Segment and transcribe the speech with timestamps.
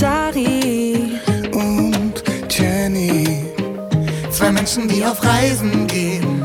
[0.00, 1.18] Dari
[1.52, 3.44] und Jenny.
[4.30, 6.40] Zwei Menschen, die auf Reisen gehen.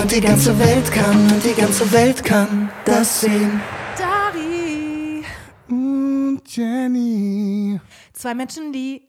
[0.00, 3.60] Und die ganze Welt kann, und die ganze Welt kann das sehen.
[3.96, 5.24] Dari.
[5.68, 7.80] Und Jenny.
[8.12, 9.08] Zwei Menschen, die.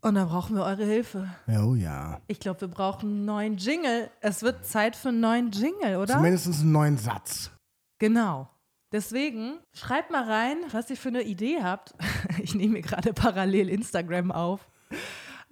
[0.00, 1.28] Und da brauchen wir eure Hilfe.
[1.46, 2.20] Oh ja.
[2.26, 4.10] Ich glaube, wir brauchen einen neuen Jingle.
[4.20, 6.14] Es wird Zeit für einen neuen Jingle, oder?
[6.14, 7.52] Zumindest einen neuen Satz.
[8.00, 8.48] Genau.
[8.90, 11.94] Deswegen schreibt mal rein, was ihr für eine Idee habt.
[12.40, 14.68] Ich nehme mir gerade parallel Instagram auf.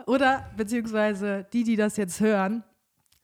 [0.07, 2.63] Oder beziehungsweise die, die das jetzt hören,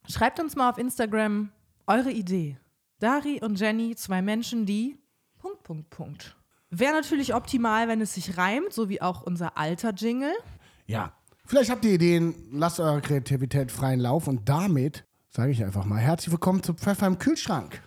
[0.09, 1.53] schreibt uns mal auf Instagram
[1.87, 2.59] eure Idee.
[2.99, 4.99] Dari und Jenny, zwei Menschen, die.
[5.39, 6.37] Punkt, Punkt, Punkt.
[6.71, 10.35] Wäre natürlich optimal, wenn es sich reimt, so wie auch unser alter Jingle.
[10.87, 11.13] Ja.
[11.45, 15.99] Vielleicht habt ihr Ideen, lasst eure Kreativität freien Lauf und damit sage ich einfach mal
[15.99, 17.83] herzlich willkommen zu Pfeffer im Kühlschrank.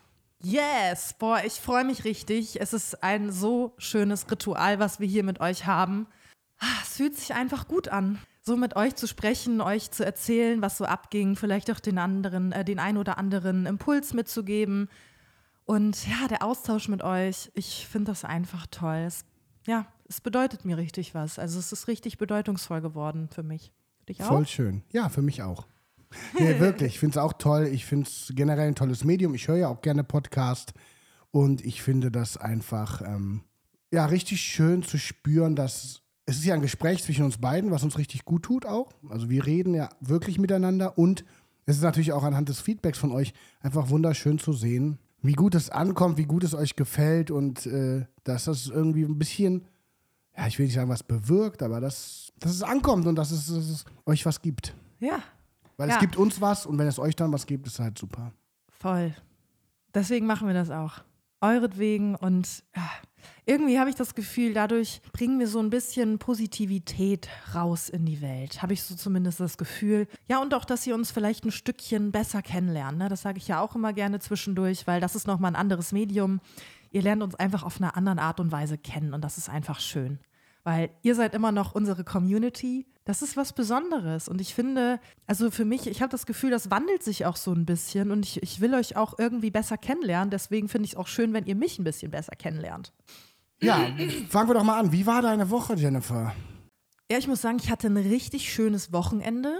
[0.48, 2.62] Yes, boah, ich freue mich richtig.
[2.62, 6.06] Es ist ein so schönes Ritual, was wir hier mit euch haben.
[6.60, 10.62] Ah, Es fühlt sich einfach gut an, so mit euch zu sprechen, euch zu erzählen,
[10.62, 14.88] was so abging, vielleicht auch den anderen, äh, den ein oder anderen Impuls mitzugeben.
[15.64, 19.04] Und ja, der Austausch mit euch, ich finde das einfach toll.
[19.08, 19.26] Es,
[19.66, 21.40] ja, es bedeutet mir richtig was.
[21.40, 23.74] Also es ist richtig bedeutungsvoll geworden für mich.
[23.98, 24.28] Für dich auch?
[24.28, 24.84] Voll schön.
[24.92, 25.66] Ja, für mich auch.
[26.40, 26.94] Nee, wirklich.
[26.94, 27.70] Ich finde es auch toll.
[27.72, 29.34] Ich finde es generell ein tolles Medium.
[29.34, 30.74] Ich höre ja auch gerne Podcast.
[31.32, 33.42] Und ich finde das einfach, ähm,
[33.92, 37.84] ja, richtig schön zu spüren, dass es ist ja ein Gespräch zwischen uns beiden, was
[37.84, 38.92] uns richtig gut tut auch.
[39.10, 40.98] Also wir reden ja wirklich miteinander.
[40.98, 41.24] Und
[41.66, 45.56] es ist natürlich auch anhand des Feedbacks von euch einfach wunderschön zu sehen, wie gut
[45.56, 49.66] es ankommt, wie gut es euch gefällt und äh, dass das irgendwie ein bisschen,
[50.38, 53.48] ja, ich will nicht sagen, was bewirkt, aber dass, dass es ankommt und dass es,
[53.48, 54.76] dass es euch was gibt.
[55.00, 55.24] Ja,
[55.78, 55.96] Weil Ja.
[55.96, 58.32] es gibt uns was und wenn es euch dann was gibt, ist halt super.
[58.70, 59.14] Voll.
[59.94, 61.00] Deswegen machen wir das auch.
[61.42, 62.90] Euretwegen und ja,
[63.46, 68.22] irgendwie habe ich das Gefühl, dadurch bringen wir so ein bisschen Positivität raus in die
[68.22, 68.62] Welt.
[68.62, 70.08] Habe ich so zumindest das Gefühl.
[70.28, 72.98] Ja, und auch, dass ihr uns vielleicht ein Stückchen besser kennenlernt.
[72.98, 73.10] Ne?
[73.10, 76.40] Das sage ich ja auch immer gerne zwischendurch, weil das ist nochmal ein anderes Medium.
[76.92, 79.80] Ihr lernt uns einfach auf einer anderen Art und Weise kennen und das ist einfach
[79.80, 80.20] schön.
[80.66, 82.88] Weil ihr seid immer noch unsere Community.
[83.06, 84.28] Das ist was Besonderes.
[84.28, 87.54] Und ich finde, also für mich, ich habe das Gefühl, das wandelt sich auch so
[87.54, 88.10] ein bisschen.
[88.10, 90.32] Und ich, ich will euch auch irgendwie besser kennenlernen.
[90.32, 92.94] Deswegen finde ich es auch schön, wenn ihr mich ein bisschen besser kennenlernt.
[93.62, 93.88] Ja,
[94.28, 94.92] fangen wir doch mal an.
[94.92, 96.34] Wie war deine Woche, Jennifer?
[97.12, 99.56] Ja, ich muss sagen, ich hatte ein richtig schönes Wochenende.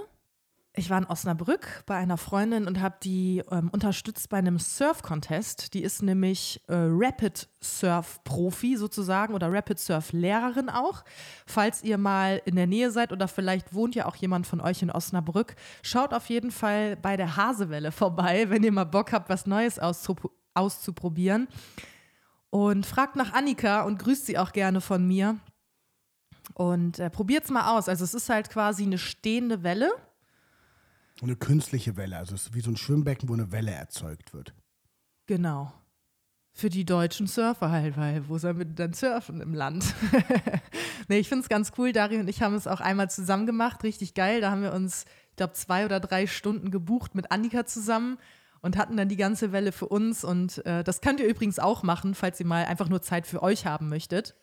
[0.78, 5.74] Ich war in Osnabrück bei einer Freundin und habe die ähm, unterstützt bei einem Surf-Contest.
[5.74, 11.06] Die ist nämlich äh, Rapid Surf-Profi sozusagen oder Rapid Surf-Lehrerin auch.
[11.46, 14.82] Falls ihr mal in der Nähe seid oder vielleicht wohnt ja auch jemand von euch
[14.82, 19.30] in Osnabrück, schaut auf jeden Fall bei der Hasewelle vorbei, wenn ihr mal Bock habt,
[19.30, 21.48] was Neues auszupro auszuprobieren.
[22.50, 25.38] Und fragt nach Annika und grüßt sie auch gerne von mir.
[26.54, 27.90] Und äh, probiert's mal aus.
[27.90, 29.92] Also es ist halt quasi eine stehende Welle.
[31.22, 32.18] Eine künstliche Welle.
[32.18, 34.54] Also es ist wie so ein Schwimmbecken, wo eine Welle erzeugt wird.
[35.28, 35.74] Genau.
[36.54, 39.94] Für die deutschen Surfer halt, weil wo sollen wir denn surfen im Land?
[41.10, 41.92] nee, ich finde es ganz cool.
[41.92, 43.84] Dari und ich haben es auch einmal zusammen gemacht.
[43.84, 44.40] Richtig geil.
[44.40, 48.18] Da haben wir uns, ich glaube, zwei oder drei Stunden gebucht mit Annika zusammen
[48.62, 50.24] und hatten dann die ganze Welle für uns.
[50.24, 53.44] Und äh, das könnt ihr übrigens auch machen, falls ihr mal einfach nur Zeit für
[53.44, 54.36] euch haben möchtet.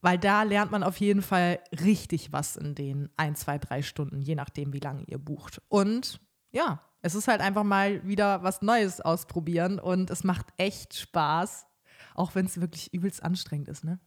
[0.00, 4.20] Weil da lernt man auf jeden Fall richtig was in den ein, zwei, drei Stunden,
[4.20, 5.60] je nachdem, wie lange ihr bucht.
[5.68, 6.20] Und
[6.50, 11.66] ja, es ist halt einfach mal wieder was Neues ausprobieren und es macht echt Spaß,
[12.14, 13.98] auch wenn es wirklich übelst anstrengend ist, ne?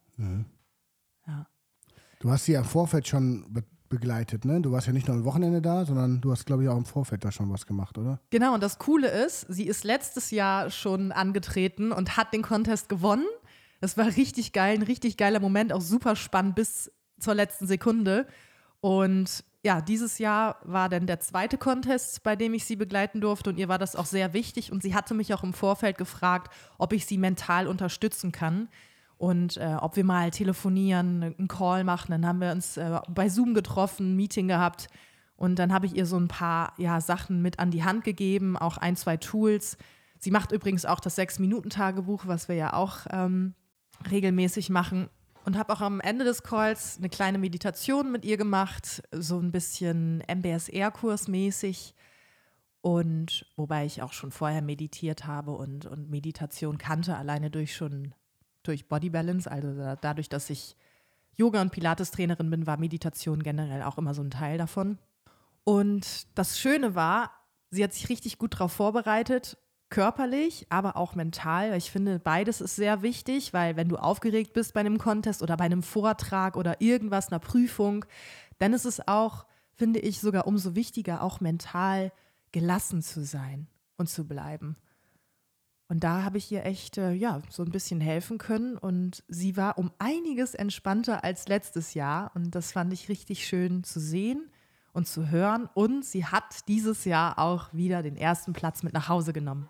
[1.28, 1.48] Ja.
[2.20, 4.62] Du hast sie ja im Vorfeld schon be begleitet, ne?
[4.62, 6.86] Du warst ja nicht nur am Wochenende da, sondern du hast, glaube ich, auch im
[6.86, 8.22] Vorfeld da schon was gemacht, oder?
[8.30, 12.88] Genau, und das Coole ist, sie ist letztes Jahr schon angetreten und hat den Contest
[12.88, 13.26] gewonnen.
[13.82, 18.28] Das war richtig geil, ein richtig geiler Moment, auch super spannend bis zur letzten Sekunde.
[18.80, 23.50] Und ja, dieses Jahr war dann der zweite Contest, bei dem ich sie begleiten durfte
[23.50, 26.52] und ihr war das auch sehr wichtig und sie hatte mich auch im Vorfeld gefragt,
[26.78, 28.70] ob ich sie mental unterstützen kann
[29.18, 32.12] und äh, ob wir mal telefonieren, einen Call machen.
[32.12, 34.88] Dann haben wir uns äh, bei Zoom getroffen, ein Meeting gehabt
[35.36, 38.58] und dann habe ich ihr so ein paar ja, Sachen mit an die Hand gegeben,
[38.58, 39.78] auch ein, zwei Tools.
[40.18, 43.54] Sie macht übrigens auch das Sechs-Minuten-Tagebuch, was wir ja auch ähm,
[44.10, 45.10] regelmäßig machen.
[45.44, 49.52] Und habe auch am Ende des Calls eine kleine Meditation mit ihr gemacht, so ein
[49.52, 51.96] bisschen MBSR-Kurs mäßig.
[52.82, 58.14] Und wobei ich auch schon vorher meditiert habe und, und Meditation kannte, alleine durch schon
[58.64, 60.76] durch Body Balance, also da, dadurch, dass ich
[61.36, 65.00] Yoga- und Pilates-Trainerin bin, war Meditation generell auch immer so ein Teil davon.
[65.64, 67.32] Und das Schöne war,
[67.70, 69.58] sie hat sich richtig gut darauf vorbereitet
[69.92, 71.78] körperlich, aber auch mental.
[71.78, 75.56] Ich finde, beides ist sehr wichtig, weil wenn du aufgeregt bist bei einem Contest oder
[75.58, 78.06] bei einem Vortrag oder irgendwas, einer Prüfung,
[78.58, 79.46] dann ist es auch,
[79.76, 82.12] finde ich, sogar umso wichtiger, auch mental
[82.52, 83.68] gelassen zu sein
[83.98, 84.78] und zu bleiben.
[85.92, 88.78] Und da habe ich ihr echt, äh, ja, so ein bisschen helfen können.
[88.78, 92.32] Und sie war um einiges entspannter als letztes Jahr.
[92.34, 94.50] Und das fand ich richtig schön zu sehen
[94.94, 95.68] und zu hören.
[95.74, 99.70] Und sie hat dieses Jahr auch wieder den ersten Platz mit nach Hause genommen.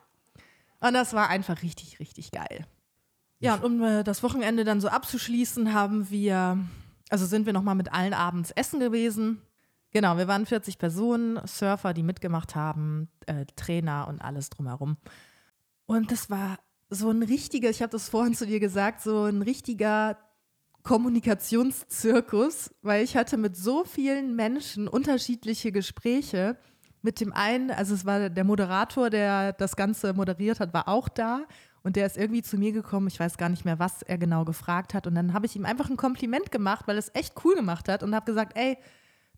[0.81, 2.65] Und das war einfach richtig, richtig geil.
[3.39, 6.59] Ja, und um äh, das Wochenende dann so abzuschließen, haben wir,
[7.09, 9.41] also sind wir nochmal mit allen abends essen gewesen.
[9.91, 14.97] Genau, wir waren 40 Personen, Surfer, die mitgemacht haben, äh, Trainer und alles drumherum.
[15.85, 16.57] Und das war
[16.89, 20.17] so ein richtiger, ich habe das vorhin zu dir gesagt, so ein richtiger
[20.83, 26.57] Kommunikationszirkus, weil ich hatte mit so vielen Menschen unterschiedliche Gespräche
[27.01, 31.09] mit dem einen, also es war der Moderator, der das Ganze moderiert hat, war auch
[31.09, 31.45] da
[31.83, 33.07] und der ist irgendwie zu mir gekommen.
[33.07, 35.07] Ich weiß gar nicht mehr, was er genau gefragt hat.
[35.07, 37.89] Und dann habe ich ihm einfach ein Kompliment gemacht, weil er es echt cool gemacht
[37.89, 38.77] hat und habe gesagt, ey,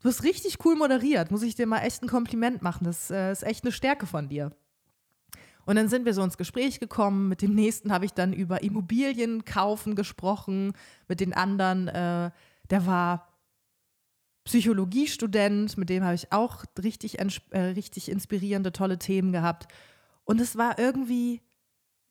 [0.02, 1.30] du hast richtig cool moderiert.
[1.30, 2.84] Muss ich dir mal echt ein Kompliment machen.
[2.84, 4.52] Das äh, ist echt eine Stärke von dir.
[5.64, 7.28] Und dann sind wir so ins Gespräch gekommen.
[7.28, 10.74] Mit dem nächsten habe ich dann über Immobilien kaufen gesprochen.
[11.08, 12.30] Mit den anderen, äh,
[12.68, 13.33] der war
[14.44, 19.66] Psychologiestudent, mit dem habe ich auch richtig, äh, richtig inspirierende, tolle Themen gehabt.
[20.24, 21.40] Und es war irgendwie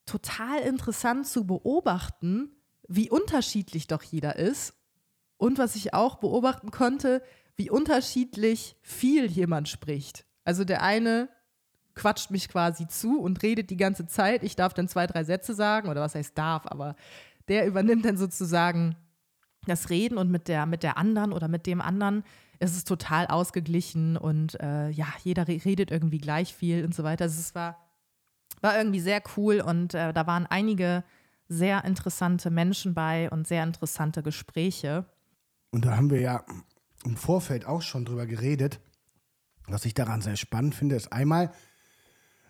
[0.06, 2.52] total interessant zu beobachten,
[2.88, 4.74] wie unterschiedlich doch jeder ist.
[5.38, 7.22] Und was ich auch beobachten konnte,
[7.56, 10.26] wie unterschiedlich viel jemand spricht.
[10.44, 11.30] Also der eine
[11.96, 14.44] quatscht mich quasi zu und redet die ganze Zeit.
[14.44, 16.96] Ich darf dann zwei, drei Sätze sagen, oder was heißt darf, aber
[17.48, 18.96] der übernimmt dann sozusagen
[19.70, 22.24] das Reden und mit der, mit der anderen oder mit dem anderen
[22.60, 27.26] ist es total ausgeglichen und äh, ja, jeder redet irgendwie gleich viel und so weiter.
[27.26, 27.78] Also es war,
[28.62, 31.04] war irgendwie sehr cool und äh, da waren einige
[31.50, 35.06] sehr interessante Menschen bei und sehr interessante Gespräche.
[35.72, 36.44] Und da haben wir ja
[37.04, 38.80] im Vorfeld auch schon drüber geredet.
[39.68, 41.52] Was ich daran sehr spannend finde, ist einmal,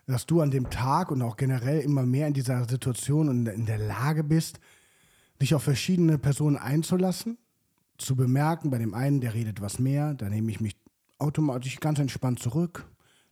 [0.05, 3.65] dass du an dem Tag und auch generell immer mehr in dieser Situation und in
[3.65, 4.59] der Lage bist,
[5.41, 7.37] dich auf verschiedene Personen einzulassen,
[7.97, 10.75] zu bemerken, bei dem einen, der redet was mehr, da nehme ich mich
[11.19, 12.89] automatisch ganz entspannt zurück.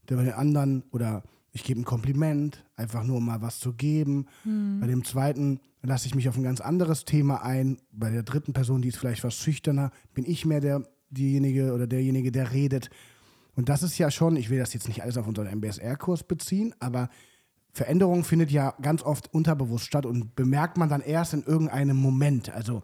[0.09, 3.73] Der bei den anderen oder ich gebe ein Kompliment, einfach nur um mal was zu
[3.73, 4.25] geben.
[4.43, 4.79] Mhm.
[4.79, 7.77] Bei dem zweiten lasse ich mich auf ein ganz anderes Thema ein.
[7.91, 11.87] Bei der dritten Person, die ist vielleicht was schüchterner, bin ich mehr der, diejenige oder
[11.87, 12.89] derjenige, der redet.
[13.55, 16.73] Und das ist ja schon, ich will das jetzt nicht alles auf unseren MBSR-Kurs beziehen,
[16.79, 17.09] aber
[17.73, 22.53] Veränderung findet ja ganz oft unterbewusst statt und bemerkt man dann erst in irgendeinem Moment.
[22.53, 22.83] Also,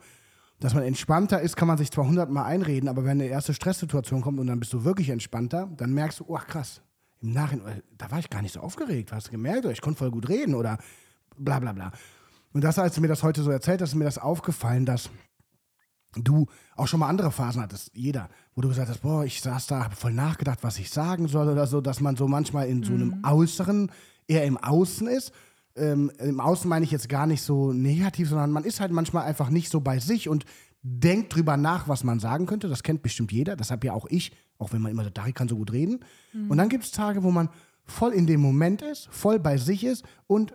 [0.60, 4.22] dass man entspannter ist, kann man sich zwar hundertmal einreden, aber wenn eine erste Stresssituation
[4.22, 6.82] kommt und dann bist du wirklich entspannter, dann merkst du, oh krass,
[7.22, 10.00] im Nachhinein, da war ich gar nicht so aufgeregt, hast du gemerkt, oder ich konnte
[10.00, 10.78] voll gut reden oder
[11.38, 11.92] bla bla bla.
[12.54, 15.10] Und das, als du mir das heute so erzählt hast, ist mir das aufgefallen, dass
[16.16, 19.68] du auch schon mal andere Phasen hattest, jeder, wo du gesagt hast, boah, ich saß
[19.68, 22.84] da, habe voll nachgedacht, was ich sagen soll oder so, dass man so manchmal in
[22.84, 23.24] so einem mhm.
[23.24, 23.92] äußeren
[24.28, 25.32] eher im Außen ist.
[25.76, 29.26] Ähm, Im Außen meine ich jetzt gar nicht so negativ, sondern man ist halt manchmal
[29.26, 30.46] einfach nicht so bei sich und
[30.82, 32.68] denkt drüber nach, was man sagen könnte.
[32.68, 33.56] Das kennt bestimmt jeder.
[33.56, 36.00] Das habe ja auch ich, auch wenn man immer sagt, Dari kann so gut reden.
[36.34, 36.50] Mhm.
[36.50, 37.50] Und dann gibt es Tage, wo man
[37.84, 40.54] voll in dem Moment ist, voll bei sich ist und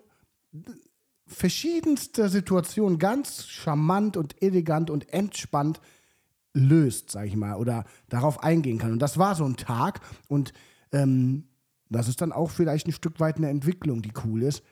[1.27, 5.81] verschiedenste Situationen ganz charmant und elegant und entspannt
[6.53, 8.93] löst, sag ich mal, oder darauf eingehen kann.
[8.93, 10.53] Und das war so ein Tag und
[10.93, 11.49] ähm,
[11.93, 14.63] das ist dann auch vielleicht ein Stück weit eine Entwicklung, die cool ist.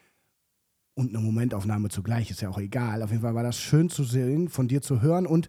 [0.93, 3.01] Und eine Momentaufnahme zugleich, ist ja auch egal.
[3.01, 5.47] Auf jeden Fall war das schön zu sehen, von dir zu hören und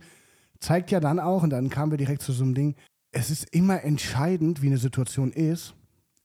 [0.60, 2.74] zeigt ja dann auch, und dann kamen wir direkt zu so einem Ding,
[3.10, 5.74] es ist immer entscheidend, wie eine Situation ist,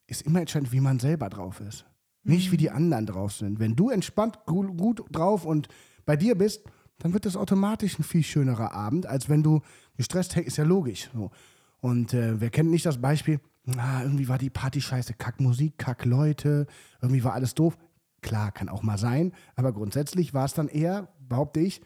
[0.07, 1.85] ist immer entscheidend, wie man selber drauf ist.
[2.23, 2.33] Mhm.
[2.33, 3.59] Nicht, wie die anderen drauf sind.
[3.59, 5.67] Wenn du entspannt gut, gut drauf und
[6.05, 6.63] bei dir bist,
[6.99, 9.61] dann wird das automatisch ein viel schönerer Abend, als wenn du
[9.97, 11.09] gestresst, hey, ist ja logisch.
[11.13, 11.31] So.
[11.79, 16.67] Und äh, wer kennt nicht das Beispiel, na, irgendwie war die Party scheiße, Kackmusik, Kackleute,
[17.01, 17.77] irgendwie war alles doof.
[18.21, 21.81] Klar, kann auch mal sein, aber grundsätzlich war es dann eher, behaupte ich,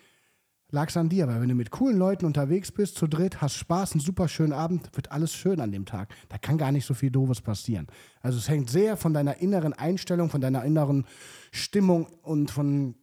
[0.70, 3.56] lag es an dir, weil wenn du mit coolen Leuten unterwegs bist, zu dritt, hast
[3.56, 6.14] Spaß, einen super schönen Abend, wird alles schön an dem Tag.
[6.30, 7.88] Da kann gar nicht so viel Doofes passieren.
[8.22, 11.06] Also es hängt sehr von deiner inneren Einstellung, von deiner inneren
[11.52, 12.96] Stimmung und von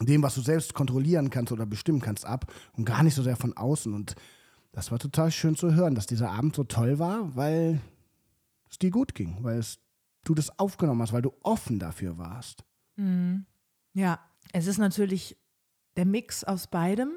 [0.00, 3.36] dem, was du selbst kontrollieren kannst oder bestimmen kannst, ab und gar nicht so sehr
[3.36, 3.92] von außen.
[3.92, 4.14] Und
[4.72, 7.80] das war total schön zu hören, dass dieser Abend so toll war, weil
[8.74, 9.78] es dir gut ging, weil es,
[10.24, 12.64] du das aufgenommen hast, weil du offen dafür warst.
[12.96, 13.46] Mhm.
[13.94, 14.18] Ja,
[14.52, 15.36] es ist natürlich
[15.96, 17.12] der Mix aus beidem.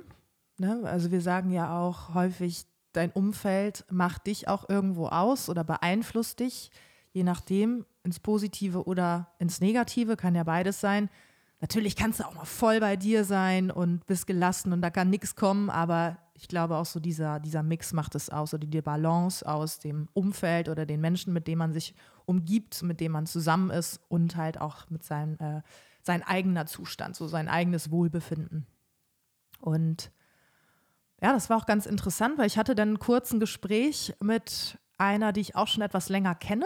[0.57, 0.81] Ne?
[0.85, 6.39] Also wir sagen ja auch häufig, dein Umfeld macht dich auch irgendwo aus oder beeinflusst
[6.39, 6.71] dich,
[7.11, 7.85] je nachdem.
[8.03, 11.09] ins Positive oder ins Negative, kann ja beides sein.
[11.59, 15.09] Natürlich kannst du auch mal voll bei dir sein und bist gelassen und da kann
[15.09, 18.81] nichts kommen, aber ich glaube auch so dieser, dieser Mix macht es aus oder die
[18.81, 21.95] Balance aus dem Umfeld oder den Menschen, mit denen man sich
[22.25, 25.61] umgibt, mit denen man zusammen ist und halt auch mit seinem äh,
[26.03, 28.67] sein eigener Zustand, so sein eigenes Wohlbefinden.
[29.59, 30.11] Und
[31.21, 35.33] ja, das war auch ganz interessant, weil ich hatte dann kurz ein Gespräch mit einer,
[35.33, 36.65] die ich auch schon etwas länger kenne.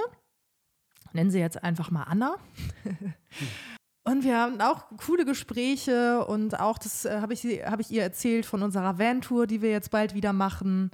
[1.14, 2.36] Nennen sie jetzt einfach mal Anna.
[4.04, 8.02] Und wir haben auch coole Gespräche und auch das äh, habe ich, hab ich ihr
[8.02, 10.90] erzählt von unserer Van-Tour, die wir jetzt bald wieder machen,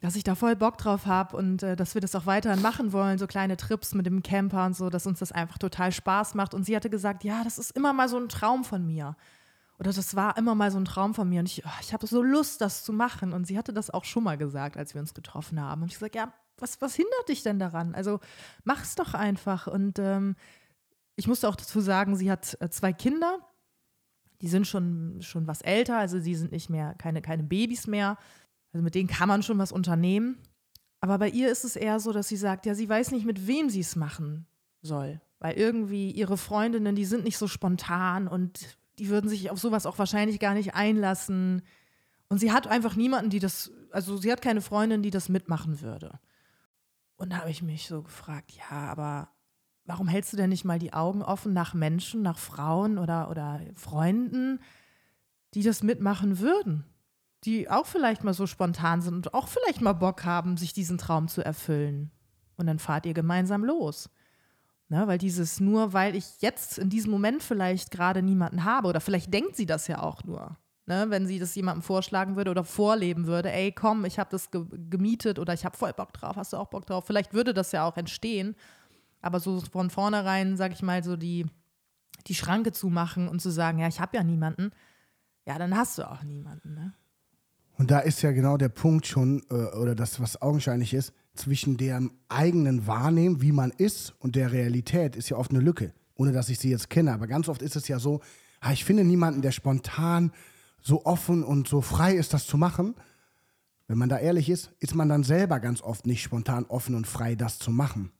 [0.00, 2.92] dass ich da voll Bock drauf habe und äh, dass wir das auch weiterhin machen
[2.92, 6.34] wollen, so kleine Trips mit dem Camper und so, dass uns das einfach total Spaß
[6.34, 6.54] macht.
[6.54, 9.16] Und sie hatte gesagt, ja, das ist immer mal so ein Traum von mir.
[9.78, 12.06] Oder das war immer mal so ein Traum von mir und ich, oh, ich habe
[12.06, 13.32] so Lust, das zu machen.
[13.32, 15.82] Und sie hatte das auch schon mal gesagt, als wir uns getroffen haben.
[15.82, 17.94] Und ich gesagt, ja, was, was hindert dich denn daran?
[17.94, 18.20] Also
[18.62, 19.66] mach es doch einfach.
[19.66, 20.36] Und ähm,
[21.16, 23.38] ich musste auch dazu sagen, sie hat äh, zwei Kinder.
[24.40, 28.18] Die sind schon, schon was älter, also die sind nicht mehr, keine, keine Babys mehr.
[28.72, 30.38] Also mit denen kann man schon was unternehmen.
[31.00, 33.46] Aber bei ihr ist es eher so, dass sie sagt, ja, sie weiß nicht, mit
[33.46, 34.46] wem sie es machen
[34.82, 35.20] soll.
[35.38, 39.86] Weil irgendwie ihre Freundinnen, die sind nicht so spontan und die würden sich auf sowas
[39.86, 41.62] auch wahrscheinlich gar nicht einlassen.
[42.28, 45.80] Und sie hat einfach niemanden, die das, also sie hat keine Freundin, die das mitmachen
[45.80, 46.18] würde.
[47.16, 49.28] Und da habe ich mich so gefragt, ja, aber
[49.86, 53.60] warum hältst du denn nicht mal die Augen offen nach Menschen, nach Frauen oder, oder
[53.74, 54.60] Freunden,
[55.54, 56.84] die das mitmachen würden?
[57.44, 60.96] Die auch vielleicht mal so spontan sind und auch vielleicht mal Bock haben, sich diesen
[60.96, 62.10] Traum zu erfüllen.
[62.56, 64.08] Und dann fahrt ihr gemeinsam los.
[64.88, 69.00] Ne, weil dieses nur, weil ich jetzt in diesem Moment vielleicht gerade niemanden habe oder
[69.00, 70.58] vielleicht denkt sie das ja auch nur.
[70.86, 74.50] Ne, wenn sie das jemandem vorschlagen würde oder vorleben würde, ey, komm, ich habe das
[74.50, 77.06] ge gemietet oder ich habe voll Bock drauf, hast du auch Bock drauf?
[77.06, 78.54] Vielleicht würde das ja auch entstehen.
[79.24, 81.46] Aber so von vornherein, sag ich mal, so die,
[82.26, 84.70] die Schranke zu machen und zu sagen, ja, ich habe ja niemanden,
[85.46, 86.74] ja, dann hast du auch niemanden.
[86.74, 86.92] Ne?
[87.78, 91.78] Und da ist ja genau der Punkt schon, äh, oder das, was augenscheinlich ist, zwischen
[91.78, 96.32] dem eigenen Wahrnehmen, wie man ist, und der Realität ist ja oft eine Lücke, ohne
[96.32, 97.14] dass ich sie jetzt kenne.
[97.14, 98.20] Aber ganz oft ist es ja so,
[98.60, 100.32] ah, ich finde niemanden, der spontan
[100.82, 102.94] so offen und so frei ist, das zu machen.
[103.88, 107.06] Wenn man da ehrlich ist, ist man dann selber ganz oft nicht spontan offen und
[107.06, 108.12] frei, das zu machen.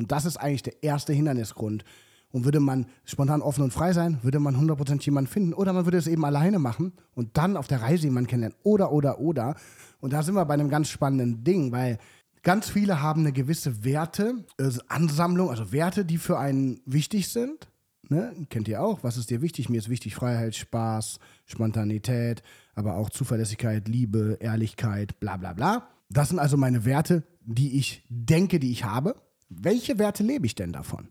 [0.00, 1.84] Und das ist eigentlich der erste Hindernisgrund.
[2.32, 5.52] Und würde man spontan offen und frei sein, würde man 100% jemanden finden.
[5.52, 8.56] Oder man würde es eben alleine machen und dann auf der Reise jemanden kennenlernen.
[8.62, 9.56] Oder, oder, oder.
[10.00, 11.98] Und da sind wir bei einem ganz spannenden Ding, weil
[12.42, 17.68] ganz viele haben eine gewisse Werte, also Ansammlung, also Werte, die für einen wichtig sind.
[18.08, 18.32] Ne?
[18.48, 19.04] Kennt ihr auch?
[19.04, 19.68] Was ist dir wichtig?
[19.68, 22.42] Mir ist wichtig Freiheit, Spaß, Spontanität,
[22.74, 25.88] aber auch Zuverlässigkeit, Liebe, Ehrlichkeit, bla bla bla.
[26.08, 29.14] Das sind also meine Werte, die ich denke, die ich habe
[29.50, 31.08] welche Werte lebe ich denn davon?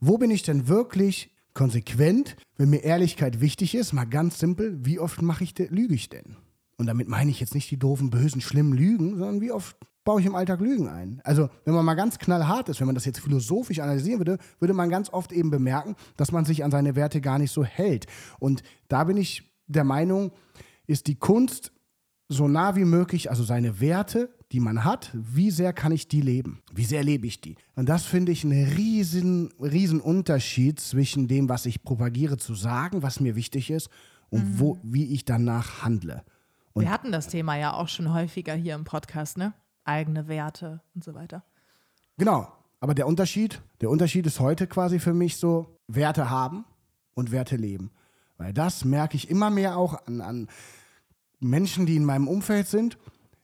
[0.00, 3.92] Wo bin ich denn wirklich konsequent, wenn mir Ehrlichkeit wichtig ist?
[3.92, 6.36] Mal ganz simpel, wie oft mache ich lüge ich denn?
[6.78, 10.20] Und damit meine ich jetzt nicht die doofen, bösen, schlimmen Lügen, sondern wie oft baue
[10.20, 11.20] ich im Alltag Lügen ein?
[11.24, 14.72] Also, wenn man mal ganz knallhart ist, wenn man das jetzt philosophisch analysieren würde, würde
[14.72, 18.06] man ganz oft eben bemerken, dass man sich an seine Werte gar nicht so hält.
[18.38, 20.32] Und da bin ich der Meinung,
[20.86, 21.72] ist die Kunst
[22.30, 26.20] so nah wie möglich, also seine Werte die man hat, wie sehr kann ich die
[26.20, 26.60] leben?
[26.72, 27.56] Wie sehr lebe ich die?
[27.76, 33.02] Und das finde ich einen riesen, riesen Unterschied zwischen dem, was ich propagiere zu sagen,
[33.02, 33.90] was mir wichtig ist,
[34.28, 34.58] und mhm.
[34.58, 36.22] wo, wie ich danach handle.
[36.72, 39.54] Und Wir hatten das Thema ja auch schon häufiger hier im Podcast, ne?
[39.84, 41.42] Eigene Werte und so weiter.
[42.16, 42.48] Genau.
[42.80, 46.64] Aber der Unterschied, der Unterschied ist heute quasi für mich so, Werte haben
[47.14, 47.90] und Werte leben.
[48.38, 50.48] Weil das merke ich immer mehr auch an, an
[51.40, 52.98] Menschen, die in meinem Umfeld sind,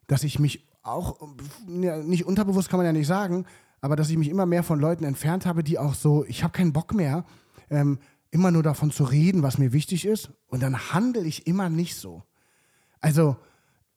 [0.06, 1.20] dass ich mich auch
[1.68, 3.44] ja, nicht unterbewusst kann man ja nicht sagen,
[3.80, 6.52] aber dass ich mich immer mehr von Leuten entfernt habe, die auch so, ich habe
[6.52, 7.24] keinen Bock mehr,
[7.70, 7.98] ähm,
[8.30, 11.96] immer nur davon zu reden, was mir wichtig ist, und dann handle ich immer nicht
[11.96, 12.22] so.
[13.00, 13.36] Also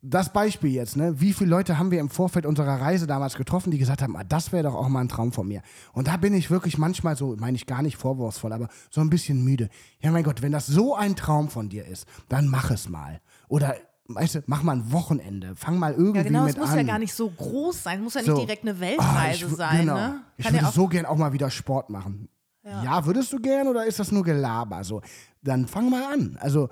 [0.02, 1.20] das Beispiel jetzt, ne?
[1.20, 4.24] Wie viele Leute haben wir im Vorfeld unserer Reise damals getroffen, die gesagt haben, ah,
[4.24, 5.62] das wäre doch auch mal ein Traum von mir.
[5.92, 9.10] Und da bin ich wirklich manchmal so, meine ich gar nicht vorwurfsvoll, aber so ein
[9.10, 9.70] bisschen müde.
[10.00, 13.20] Ja, mein Gott, wenn das so ein Traum von dir ist, dann mach es mal.
[13.50, 13.76] Oder
[14.10, 16.64] weißt du, mach mal ein Wochenende, fang mal irgendwie ja, genau, mit an.
[16.64, 18.40] es muss ja gar nicht so groß sein, muss ja nicht so.
[18.40, 19.82] direkt eine Weltreise oh, sein.
[19.82, 19.96] Genau.
[19.96, 20.22] Ne?
[20.38, 22.28] ich würde so gern auch mal wieder Sport machen.
[22.64, 22.84] Ja.
[22.84, 23.06] ja.
[23.06, 24.84] würdest du gern oder ist das nur Gelaber?
[24.84, 25.02] So,
[25.42, 26.38] dann fang mal an.
[26.42, 26.70] Also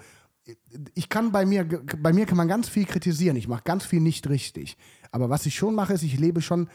[0.95, 3.37] ich kann bei mir, bei mir kann man ganz viel kritisieren.
[3.37, 4.77] Ich mache ganz viel nicht richtig.
[5.11, 6.69] Aber was ich schon mache, ist, ich lebe schon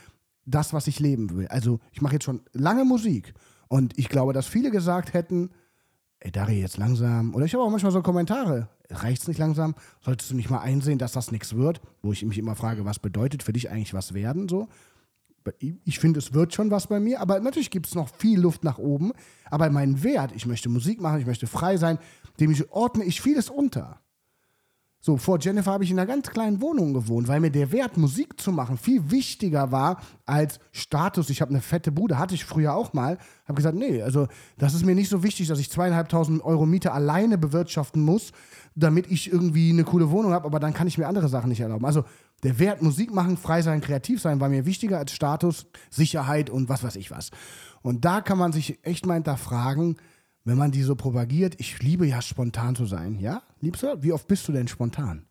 [0.45, 1.49] das, was ich leben will.
[1.49, 3.35] Also ich mache jetzt schon lange Musik
[3.69, 5.51] und ich glaube, dass viele gesagt hätten,
[6.21, 7.35] ey Dari, jetzt langsam.
[7.35, 9.75] Oder ich habe auch manchmal so Kommentare reicht es nicht langsam?
[10.01, 11.81] Solltest du nicht mal einsehen, dass das nichts wird?
[12.03, 14.49] Wo ich mich immer frage, was bedeutet für dich eigentlich was werden?
[14.49, 14.69] So
[15.59, 18.65] Ich finde, es wird schon was bei mir, aber natürlich gibt es noch viel Luft
[18.65, 19.13] nach oben.
[19.51, 21.99] Aber mein Wert, ich möchte Musik machen, ich möchte frei sein,
[22.41, 24.01] dem ordne ich vieles unter.
[25.05, 27.97] So, vor Jennifer habe ich in einer ganz kleinen Wohnung gewohnt, weil mir der Wert,
[27.97, 31.29] Musik zu machen, viel wichtiger war als Status.
[31.29, 33.19] Ich habe eine fette Bude, hatte ich früher auch mal.
[33.47, 34.29] Habe gesagt, nee, also
[34.59, 38.31] das ist mir nicht so wichtig, dass ich zweieinhalbtausend Euro Miete alleine bewirtschaften muss,
[38.77, 41.61] damit ich irgendwie eine coole Wohnung habe, aber dann kann ich mir andere Sachen nicht
[41.61, 41.85] erlauben.
[41.85, 42.05] Also
[42.45, 46.69] der Wert, Musik machen, frei sein, kreativ sein, war mir wichtiger als Status, Sicherheit und
[46.69, 47.33] was weiß ich was.
[47.83, 49.97] Und da kann man sich echt mal hinterfragen,
[50.45, 53.43] wenn man die so propagiert, ich liebe ja spontan zu sein, ja?
[53.61, 54.03] Liebst du?
[54.03, 55.27] Wie oft bist du denn spontan?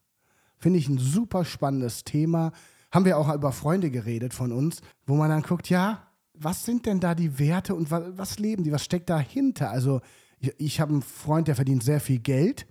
[0.57, 2.51] Finde ich ein super spannendes Thema.
[2.91, 6.85] Haben wir auch über Freunde geredet von uns, wo man dann guckt, ja, was sind
[6.85, 8.71] denn da die Werte und was, was leben die?
[8.71, 9.69] Was steckt dahinter?
[9.69, 10.01] Also,
[10.39, 12.67] ich, ich habe einen Freund, der verdient sehr viel Geld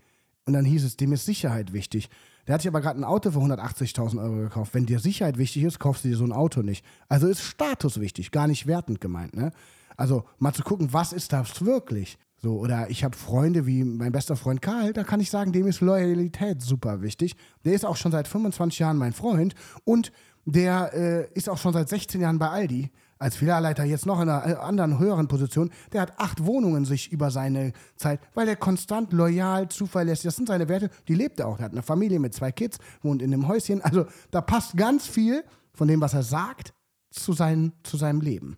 [0.46, 2.08] und dann hieß es, dem ist Sicherheit wichtig.
[2.46, 4.74] Der hat sich aber gerade ein Auto für 180.000 Euro gekauft.
[4.74, 6.84] Wenn dir Sicherheit wichtig ist, kaufst du dir so ein Auto nicht.
[7.08, 9.36] Also ist Status wichtig, gar nicht wertend gemeint.
[9.36, 9.52] Ne?
[9.96, 12.18] Also mal zu gucken, was ist das wirklich?
[12.42, 15.66] So, oder ich habe Freunde wie mein bester Freund Karl, da kann ich sagen, dem
[15.66, 17.36] ist Loyalität super wichtig.
[17.66, 19.54] Der ist auch schon seit 25 Jahren mein Freund
[19.84, 20.10] und
[20.46, 24.30] der äh, ist auch schon seit 16 Jahren bei Aldi als Filialleiter jetzt noch in
[24.30, 25.70] einer äh, anderen höheren Position.
[25.92, 30.48] Der hat acht Wohnungen sich über seine Zeit, weil er konstant, loyal, zuverlässig, das sind
[30.48, 31.58] seine Werte, die lebt er auch.
[31.58, 33.82] Er hat eine Familie mit zwei Kids, wohnt in einem Häuschen.
[33.82, 35.44] Also da passt ganz viel
[35.74, 36.72] von dem, was er sagt,
[37.10, 38.56] zu, sein, zu seinem Leben.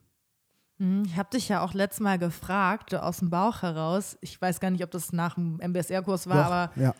[0.83, 4.19] Hm, ich habe dich ja auch letztes Mal gefragt, aus dem Bauch heraus.
[4.21, 6.93] Ich weiß gar nicht, ob das nach dem MBSR-Kurs war, Doch, aber ja.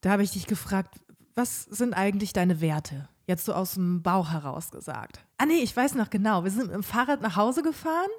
[0.00, 1.00] da habe ich dich gefragt,
[1.34, 3.08] was sind eigentlich deine Werte?
[3.26, 5.24] Jetzt so aus dem Bauch heraus gesagt.
[5.38, 6.44] Ah, nee, ich weiß noch genau.
[6.44, 8.10] Wir sind mit dem Fahrrad nach Hause gefahren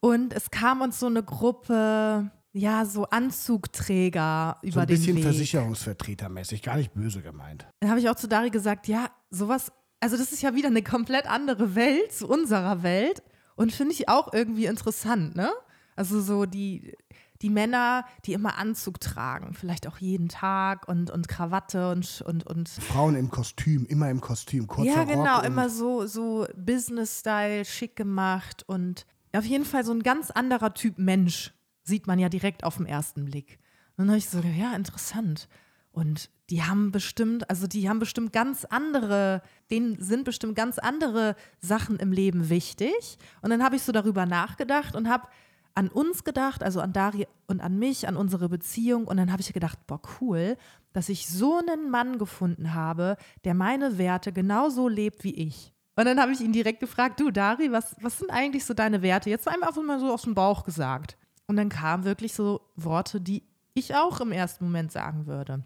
[0.00, 5.16] und es kam uns so eine Gruppe, ja, so Anzugträger über so ein den bisschen
[5.16, 5.24] Weg.
[5.24, 7.66] Versicherungsvertretermäßig, gar nicht böse gemeint.
[7.80, 9.70] Dann habe ich auch zu Dari gesagt, ja, sowas,
[10.00, 13.22] also das ist ja wieder eine komplett andere Welt zu unserer Welt.
[13.62, 15.50] Und finde ich auch irgendwie interessant, ne?
[15.94, 16.94] Also so die,
[17.42, 22.46] die Männer, die immer Anzug tragen, vielleicht auch jeden Tag und, und Krawatte und, und,
[22.46, 27.64] und Frauen im Kostüm, immer im Kostüm, kurzer Ja, genau, Rock immer so, so Business-Style,
[27.64, 31.52] schick gemacht und auf jeden Fall so ein ganz anderer Typ Mensch,
[31.84, 33.58] sieht man ja direkt auf den ersten Blick.
[33.96, 35.48] Und dann habe ich so, ja, interessant.
[35.92, 41.34] Und die haben bestimmt, also die haben bestimmt ganz andere, denen sind bestimmt ganz andere
[41.60, 43.18] Sachen im Leben wichtig.
[43.40, 45.26] Und dann habe ich so darüber nachgedacht und habe
[45.74, 49.06] an uns gedacht, also an Dari und an mich, an unsere Beziehung.
[49.06, 50.56] Und dann habe ich gedacht, boah, cool,
[50.92, 55.72] dass ich so einen Mann gefunden habe, der meine Werte genauso lebt wie ich.
[55.96, 59.02] Und dann habe ich ihn direkt gefragt, du Dari, was, was sind eigentlich so deine
[59.02, 59.30] Werte?
[59.30, 61.16] Jetzt einfach mal so aus dem Bauch gesagt.
[61.46, 63.42] Und dann kamen wirklich so Worte, die
[63.74, 65.64] ich auch im ersten Moment sagen würde.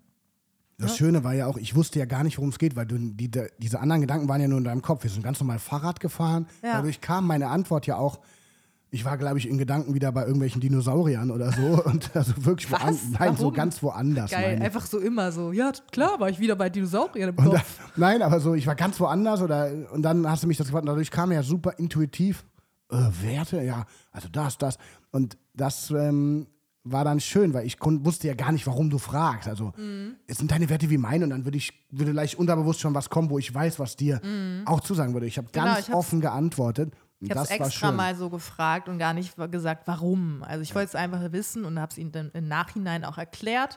[0.78, 0.96] Das ja.
[0.98, 3.30] Schöne war ja auch, ich wusste ja gar nicht, worum es geht, weil du, die,
[3.58, 5.04] diese anderen Gedanken waren ja nur in deinem Kopf.
[5.04, 6.46] Wir sind ganz normal Fahrrad gefahren.
[6.62, 6.74] Ja.
[6.74, 8.20] Dadurch kam meine Antwort ja auch,
[8.90, 11.82] ich war, glaube ich, in Gedanken wieder bei irgendwelchen Dinosauriern oder so.
[11.84, 13.00] Und also wirklich woanders.
[13.10, 13.36] Nein, Warum?
[13.36, 14.30] so ganz woanders.
[14.30, 15.52] Geil, einfach so immer so.
[15.52, 17.54] Ja, klar, war ich wieder bei Dinosauriern im Kopf.
[17.54, 17.62] Da,
[17.96, 20.86] nein, aber so, ich war ganz woanders oder und dann hast du mich das gefragt.
[20.86, 22.44] Dadurch kam ja super intuitiv.
[22.90, 24.78] Äh, Werte, ja, also das, das.
[25.10, 26.46] Und das ähm,
[26.86, 29.48] war dann schön, weil ich wusste ja gar nicht, warum du fragst.
[29.48, 30.16] Also, mhm.
[30.26, 33.10] es sind deine Werte wie meine und dann würde ich würde leicht unterbewusst schon was
[33.10, 34.62] kommen, wo ich weiß, was dir mhm.
[34.66, 35.26] auch zusagen würde.
[35.26, 36.92] Ich habe genau, ganz ich offen geantwortet.
[37.20, 40.42] Ich habe es extra mal so gefragt und gar nicht gesagt, warum.
[40.42, 43.76] Also ich wollte es einfach wissen und habe es ihnen dann im Nachhinein auch erklärt,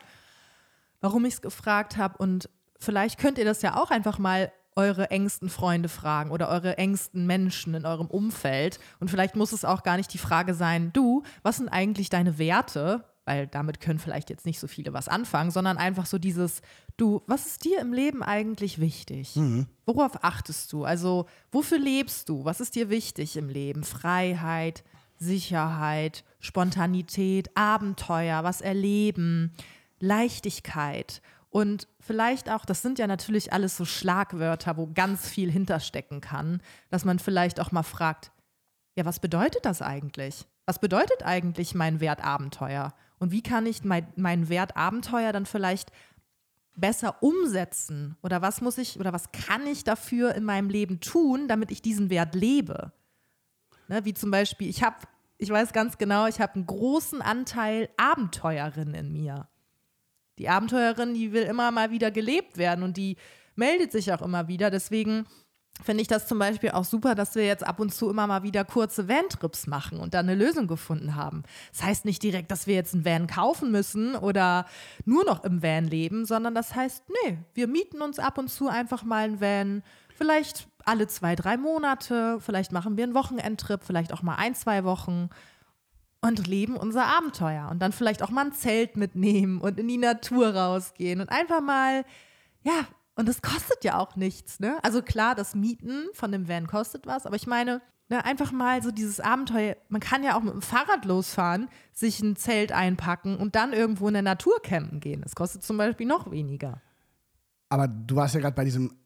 [0.99, 2.17] warum ich es gefragt habe.
[2.17, 6.77] Und vielleicht könnt ihr das ja auch einfach mal eure engsten Freunde fragen oder eure
[6.77, 8.79] engsten Menschen in eurem Umfeld.
[9.01, 12.37] Und vielleicht muss es auch gar nicht die Frage sein, du, was sind eigentlich deine
[12.37, 13.03] Werte?
[13.25, 16.61] Weil damit können vielleicht jetzt nicht so viele was anfangen, sondern einfach so dieses,
[16.95, 19.35] du, was ist dir im Leben eigentlich wichtig?
[19.35, 19.67] Mhm.
[19.85, 20.85] Worauf achtest du?
[20.85, 22.45] Also, wofür lebst du?
[22.45, 23.83] Was ist dir wichtig im Leben?
[23.83, 24.85] Freiheit,
[25.17, 29.51] Sicherheit, Spontanität, Abenteuer, was erleben,
[29.99, 31.21] Leichtigkeit.
[31.49, 36.61] Und vielleicht auch, das sind ja natürlich alles so Schlagwörter, wo ganz viel hinterstecken kann,
[36.89, 38.31] dass man vielleicht auch mal fragt,
[38.95, 40.45] ja, was bedeutet das eigentlich?
[40.65, 42.93] Was bedeutet eigentlich mein Wert Abenteuer?
[43.17, 45.91] Und wie kann ich mein, meinen Wert Abenteuer dann vielleicht
[46.75, 48.15] besser umsetzen?
[48.21, 51.81] Oder was muss ich oder was kann ich dafür in meinem Leben tun, damit ich
[51.81, 52.91] diesen Wert lebe?
[53.87, 54.97] Ne, wie zum Beispiel, ich habe,
[55.39, 59.48] ich weiß ganz genau, ich habe einen großen Anteil Abenteuerin in mir.
[60.39, 63.17] Die Abenteuerin, die will immer mal wieder gelebt werden und die
[63.55, 64.71] meldet sich auch immer wieder.
[64.71, 65.25] Deswegen
[65.83, 68.43] finde ich das zum Beispiel auch super, dass wir jetzt ab und zu immer mal
[68.43, 71.43] wieder kurze Van-Trips machen und da eine Lösung gefunden haben.
[71.71, 74.65] Das heißt nicht direkt, dass wir jetzt einen Van kaufen müssen oder
[75.05, 78.67] nur noch im Van leben, sondern das heißt, nee, wir mieten uns ab und zu
[78.67, 79.83] einfach mal einen Van,
[80.15, 84.83] vielleicht alle zwei, drei Monate, vielleicht machen wir einen Wochenendtrip, vielleicht auch mal ein, zwei
[84.83, 85.29] Wochen
[86.21, 87.69] und leben unser Abenteuer.
[87.69, 91.61] Und dann vielleicht auch mal ein Zelt mitnehmen und in die Natur rausgehen und einfach
[91.61, 92.03] mal,
[92.63, 94.77] ja, und das kostet ja auch nichts, ne?
[94.81, 98.81] Also klar, das Mieten von dem Van kostet was, aber ich meine, ne, einfach mal
[98.81, 103.37] so dieses Abenteuer, man kann ja auch mit dem Fahrrad losfahren, sich ein Zelt einpacken
[103.37, 105.21] und dann irgendwo in der Natur campen gehen.
[105.21, 106.81] Das kostet zum Beispiel noch weniger.
[107.69, 108.98] Aber du warst ja gerade bei diesem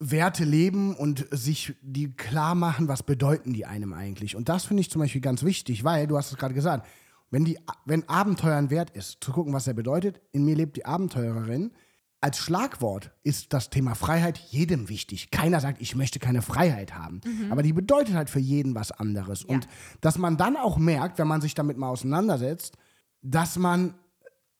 [0.00, 4.34] Werte leben und sich die klar machen, was bedeuten die einem eigentlich.
[4.34, 6.86] Und das finde ich zum Beispiel ganz wichtig, weil, du hast es gerade gesagt,
[7.30, 10.76] wenn, die, wenn Abenteuer ein Wert ist, zu gucken, was er bedeutet, in mir lebt
[10.76, 11.72] die Abenteurerin,
[12.22, 15.30] als Schlagwort ist das Thema Freiheit jedem wichtig.
[15.30, 17.20] Keiner sagt, ich möchte keine Freiheit haben.
[17.24, 17.52] Mhm.
[17.52, 19.42] Aber die bedeutet halt für jeden was anderes.
[19.42, 19.54] Ja.
[19.54, 19.68] Und
[20.00, 22.76] dass man dann auch merkt, wenn man sich damit mal auseinandersetzt,
[23.22, 23.94] dass man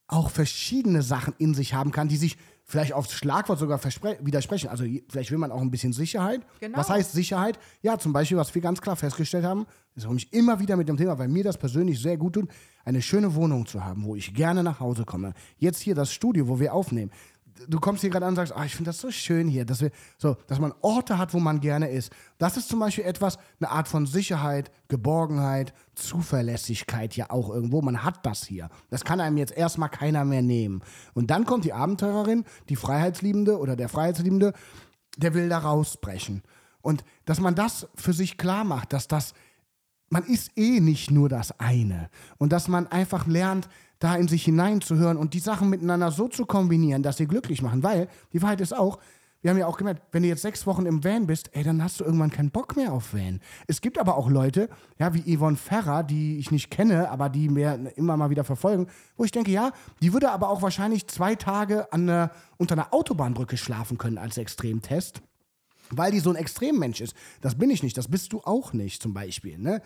[0.06, 2.36] auch verschiedene Sachen in sich haben kann, die sich
[2.70, 3.80] vielleicht aufs Schlagwort sogar
[4.20, 4.68] widersprechen.
[4.68, 6.42] Also vielleicht will man auch ein bisschen Sicherheit.
[6.60, 6.78] Genau.
[6.78, 7.58] Was heißt Sicherheit?
[7.82, 10.88] Ja, zum Beispiel, was wir ganz klar festgestellt haben, ist, warum ich immer wieder mit
[10.88, 12.48] dem Thema, weil mir das persönlich sehr gut tut,
[12.84, 15.34] eine schöne Wohnung zu haben, wo ich gerne nach Hause komme.
[15.58, 17.10] Jetzt hier das Studio, wo wir aufnehmen
[17.68, 19.80] du kommst hier gerade an und sagst, ah, ich finde das so schön hier, dass
[19.80, 22.12] wir so, dass man Orte hat, wo man gerne ist.
[22.38, 27.82] Das ist zum Beispiel etwas, eine Art von Sicherheit, Geborgenheit, Zuverlässigkeit ja auch irgendwo.
[27.82, 28.68] Man hat das hier.
[28.88, 30.82] Das kann einem jetzt erstmal keiner mehr nehmen.
[31.14, 34.52] Und dann kommt die Abenteurerin, die Freiheitsliebende oder der Freiheitsliebende,
[35.16, 36.42] der will da rausbrechen.
[36.82, 39.34] Und dass man das für sich klar macht, dass das,
[40.08, 42.08] man ist eh nicht nur das eine.
[42.38, 43.68] Und dass man einfach lernt,
[44.00, 47.82] da in sich hineinzuhören und die Sachen miteinander so zu kombinieren, dass sie glücklich machen.
[47.84, 48.98] Weil die Wahrheit ist auch,
[49.42, 51.82] wir haben ja auch gemerkt, wenn du jetzt sechs Wochen im Van bist, ey, dann
[51.82, 53.40] hast du irgendwann keinen Bock mehr auf Van.
[53.66, 57.48] Es gibt aber auch Leute, ja, wie Yvonne Ferrer, die ich nicht kenne, aber die
[57.48, 61.36] mir immer mal wieder verfolgen, wo ich denke, ja, die würde aber auch wahrscheinlich zwei
[61.36, 65.22] Tage an eine, unter einer Autobahnbrücke schlafen können als Extremtest,
[65.90, 67.14] weil die so ein Extremmensch ist.
[67.40, 69.80] Das bin ich nicht, das bist du auch nicht zum Beispiel, ne?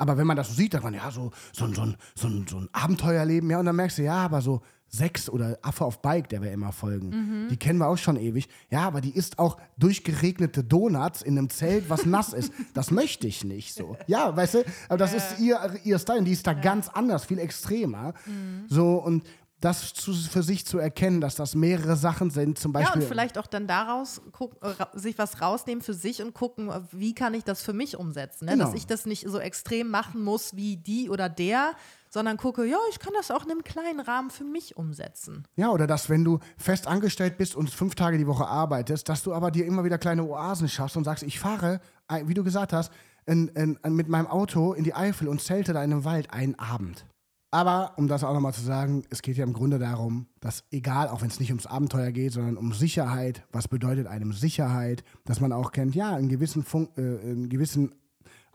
[0.00, 1.84] Aber wenn man das so sieht, dann man, ja, so, so, so,
[2.14, 5.84] so, so ein Abenteuerleben, ja, und dann merkst du, ja, aber so sechs oder Affe
[5.84, 7.48] auf Bike, der wir immer folgen, mhm.
[7.48, 8.48] die kennen wir auch schon ewig.
[8.70, 12.50] Ja, aber die isst auch durchgeregnete Donuts in einem Zelt, was nass ist.
[12.72, 13.96] Das möchte ich nicht so.
[14.06, 15.18] Ja, weißt du, aber das äh.
[15.18, 16.60] ist ihr, ihr Style, die ist da ja.
[16.60, 18.14] ganz anders, viel extremer.
[18.24, 18.64] Mhm.
[18.68, 19.22] So, und
[19.60, 23.02] das zu, für sich zu erkennen, dass das mehrere Sachen sind, zum Beispiel.
[23.02, 26.70] Ja, und vielleicht auch dann daraus guck, äh, sich was rausnehmen für sich und gucken,
[26.92, 28.46] wie kann ich das für mich umsetzen.
[28.46, 28.52] Ne?
[28.52, 28.64] Genau.
[28.64, 31.72] Dass ich das nicht so extrem machen muss wie die oder der,
[32.08, 35.44] sondern gucke, ja, ich kann das auch in einem kleinen Rahmen für mich umsetzen.
[35.56, 39.22] Ja, oder dass, wenn du fest angestellt bist und fünf Tage die Woche arbeitest, dass
[39.22, 41.80] du aber dir immer wieder kleine Oasen schaffst und sagst, ich fahre,
[42.24, 42.90] wie du gesagt hast,
[43.26, 46.58] in, in, mit meinem Auto in die Eifel und zelte da in einem Wald einen
[46.58, 47.04] Abend.
[47.52, 51.08] Aber um das auch nochmal zu sagen, es geht ja im Grunde darum, dass egal,
[51.08, 55.40] auch wenn es nicht ums Abenteuer geht, sondern um Sicherheit, was bedeutet einem Sicherheit, dass
[55.40, 57.92] man auch kennt, ja, einen gewissen, Funk, äh, einen gewissen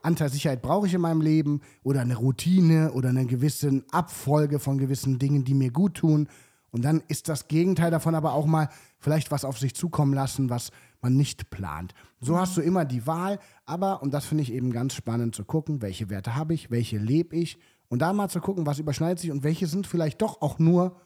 [0.02, 4.78] Anteil Sicherheit brauche ich in meinem Leben oder eine Routine oder eine gewisse Abfolge von
[4.78, 6.30] gewissen Dingen, die mir gut tun.
[6.70, 10.50] Und dann ist das Gegenteil davon aber auch mal vielleicht was auf sich zukommen lassen,
[10.50, 11.94] was man nicht plant.
[12.22, 15.44] So hast du immer die Wahl, aber, und das finde ich eben ganz spannend zu
[15.44, 17.58] gucken, welche Werte habe ich, welche lebe ich
[17.90, 21.00] und da mal zu gucken, was überschneidet sich und welche sind vielleicht doch auch nur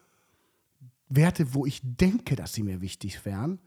[1.10, 3.60] Werte, wo ich denke, dass sie mir wichtig wären.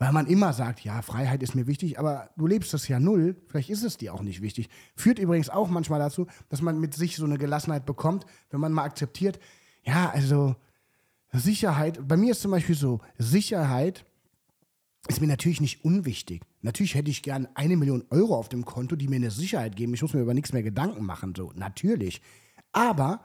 [0.00, 3.36] Weil man immer sagt, ja, Freiheit ist mir wichtig, aber du lebst das ja null,
[3.48, 4.68] vielleicht ist es dir auch nicht wichtig.
[4.94, 8.72] Führt übrigens auch manchmal dazu, dass man mit sich so eine Gelassenheit bekommt, wenn man
[8.72, 9.40] mal akzeptiert,
[9.82, 10.54] ja, also
[11.32, 14.04] Sicherheit, bei mir ist zum Beispiel so, Sicherheit
[15.08, 16.42] ist mir natürlich nicht unwichtig.
[16.60, 19.94] Natürlich hätte ich gern eine Million Euro auf dem Konto, die mir eine Sicherheit geben.
[19.94, 21.34] Ich muss mir über nichts mehr Gedanken machen.
[21.34, 22.20] So, natürlich.
[22.72, 23.24] Aber.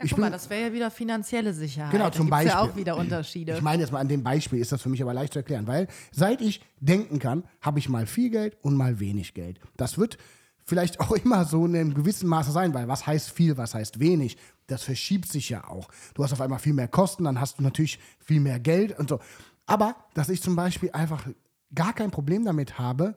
[0.00, 1.92] Ja, guck mal, das wäre ja wieder finanzielle Sicherheit.
[1.92, 2.50] Genau, zum Beispiel.
[2.50, 3.54] ja auch wieder Unterschiede.
[3.54, 5.66] Ich meine jetzt mal an dem Beispiel, ist das für mich aber leicht zu erklären,
[5.66, 9.60] weil seit ich denken kann, habe ich mal viel Geld und mal wenig Geld.
[9.76, 10.18] Das wird
[10.64, 14.00] vielleicht auch immer so in einem gewissen Maße sein, weil was heißt viel, was heißt
[14.00, 14.36] wenig?
[14.66, 15.88] Das verschiebt sich ja auch.
[16.14, 19.08] Du hast auf einmal viel mehr Kosten, dann hast du natürlich viel mehr Geld und
[19.08, 19.20] so.
[19.66, 21.26] Aber dass ich zum Beispiel einfach
[21.74, 23.16] gar kein Problem damit habe,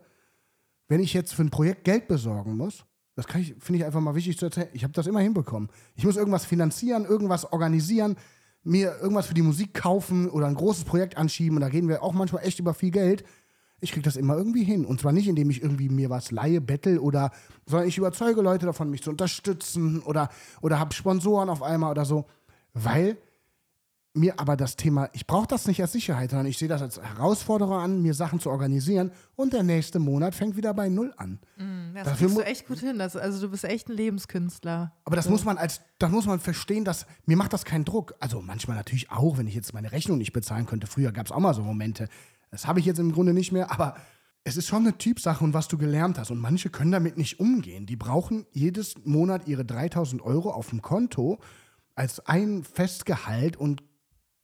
[0.87, 4.37] wenn ich jetzt für ein Projekt Geld besorgen muss, das finde ich einfach mal wichtig
[4.37, 4.69] zu erzählen.
[4.73, 5.69] Ich habe das immer hinbekommen.
[5.95, 8.15] Ich muss irgendwas finanzieren, irgendwas organisieren,
[8.63, 11.57] mir irgendwas für die Musik kaufen oder ein großes Projekt anschieben.
[11.57, 13.23] Und da reden wir auch manchmal echt über viel Geld.
[13.79, 14.85] Ich kriege das immer irgendwie hin.
[14.85, 17.31] Und zwar nicht, indem ich irgendwie mir was leihe, bettel oder,
[17.65, 20.29] sondern ich überzeuge Leute davon, mich zu unterstützen oder,
[20.61, 22.27] oder habe Sponsoren auf einmal oder so.
[22.73, 23.17] Weil
[24.13, 26.99] mir aber das Thema, ich brauche das nicht als Sicherheit, sondern ich sehe das als
[26.99, 31.39] Herausforderung an, mir Sachen zu organisieren und der nächste Monat fängt wieder bei Null an.
[31.57, 32.97] Mm, das Dafür kriegst du echt gut hin.
[32.97, 34.93] Das, also du bist echt ein Lebenskünstler.
[35.05, 35.31] Aber das so.
[35.31, 38.15] muss man als, das muss man verstehen, dass mir macht das keinen Druck.
[38.19, 40.87] Also manchmal natürlich auch, wenn ich jetzt meine Rechnung nicht bezahlen könnte.
[40.87, 42.07] Früher gab es auch mal so Momente.
[42.49, 43.95] Das habe ich jetzt im Grunde nicht mehr, aber
[44.43, 46.31] es ist schon eine Typsache und was du gelernt hast.
[46.31, 47.85] Und manche können damit nicht umgehen.
[47.85, 51.39] Die brauchen jedes Monat ihre 3000 Euro auf dem Konto
[51.95, 53.83] als ein Festgehalt und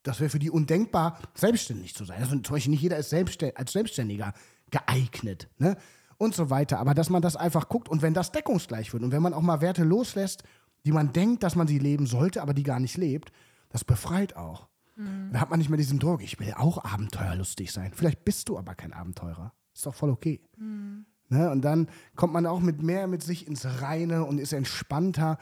[0.04, 2.22] das wäre für die undenkbar, selbstständig zu sein.
[2.22, 4.34] Also zum Beispiel nicht jeder ist selbstständ als Selbstständiger
[4.70, 5.50] geeignet.
[5.58, 5.78] Ne?
[6.18, 6.80] Und so weiter.
[6.80, 9.42] Aber dass man das einfach guckt und wenn das deckungsgleich wird und wenn man auch
[9.42, 10.44] mal Werte loslässt,
[10.86, 13.32] die man denkt, dass man sie leben sollte, aber die gar nicht lebt,
[13.70, 14.68] das befreit auch.
[14.96, 15.32] Mhm.
[15.32, 17.92] Da hat man nicht mehr diesen Druck, ich will auch abenteuerlustig sein.
[17.96, 19.54] Vielleicht bist du aber kein Abenteurer.
[19.74, 20.42] Ist doch voll okay.
[20.58, 21.06] Mhm.
[21.30, 21.50] Ne?
[21.50, 25.38] Und dann kommt man auch mit mehr mit sich ins Reine und ist entspannter,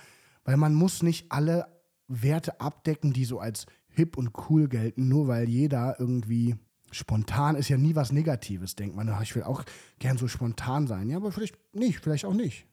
[0.46, 1.68] weil man muss nicht alle
[2.08, 6.56] Werte abdecken, die so als hip und cool gelten, nur weil jeder irgendwie
[6.92, 9.14] spontan ist ja nie was Negatives, denkt man.
[9.22, 9.64] Ich will auch
[10.00, 11.10] gern so spontan sein.
[11.10, 12.68] Ja, aber vielleicht nicht, vielleicht auch nicht.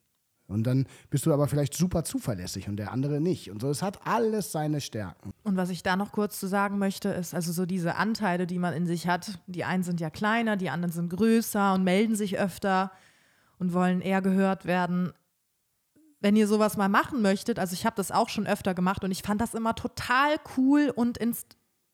[0.48, 3.50] Und dann bist du aber vielleicht super zuverlässig und der andere nicht.
[3.50, 5.34] Und so, es hat alles seine Stärken.
[5.44, 8.58] Und was ich da noch kurz zu sagen möchte, ist also so diese Anteile, die
[8.58, 9.38] man in sich hat.
[9.46, 12.90] Die einen sind ja kleiner, die anderen sind größer und melden sich öfter
[13.58, 15.12] und wollen eher gehört werden.
[16.20, 19.10] Wenn ihr sowas mal machen möchtet, also ich habe das auch schon öfter gemacht und
[19.10, 21.18] ich fand das immer total cool und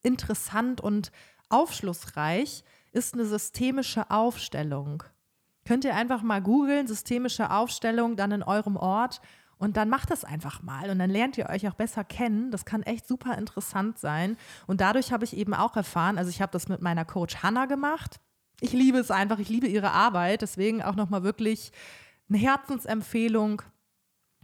[0.03, 1.13] interessant und
[1.51, 5.03] aufschlussreich, ist eine systemische Aufstellung.
[5.67, 9.21] Könnt ihr einfach mal googeln, systemische Aufstellung dann in eurem Ort
[9.57, 12.51] und dann macht das einfach mal und dann lernt ihr euch auch besser kennen.
[12.51, 14.37] Das kann echt super interessant sein.
[14.67, 17.67] Und dadurch habe ich eben auch erfahren, also ich habe das mit meiner Coach Hannah
[17.67, 18.21] gemacht.
[18.61, 20.43] Ich liebe es einfach, ich liebe ihre Arbeit.
[20.43, 21.73] Deswegen auch nochmal wirklich
[22.29, 23.63] eine Herzensempfehlung.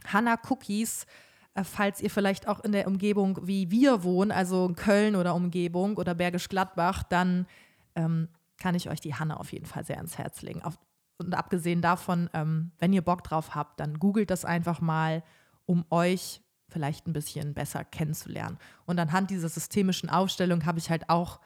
[0.07, 1.05] Hannah Cookies,
[1.53, 5.97] äh, falls ihr vielleicht auch in der Umgebung wie wir wohnen, also Köln oder Umgebung
[5.97, 7.47] oder Bergisch Gladbach, dann
[7.95, 10.61] ähm, kann ich euch die Hannah auf jeden Fall sehr ans Herz legen.
[10.61, 10.77] Auf,
[11.17, 15.23] und abgesehen davon, ähm, wenn ihr Bock drauf habt, dann googelt das einfach mal,
[15.65, 18.57] um euch vielleicht ein bisschen besser kennenzulernen.
[18.85, 21.39] Und anhand dieser systemischen Aufstellung habe ich halt auch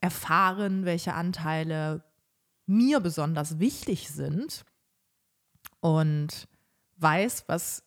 [0.00, 2.02] erfahren, welche Anteile
[2.66, 4.64] mir besonders wichtig sind
[5.80, 6.48] und
[7.00, 7.82] weiß, was,